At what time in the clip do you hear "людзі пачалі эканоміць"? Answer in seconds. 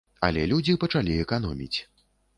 0.51-1.79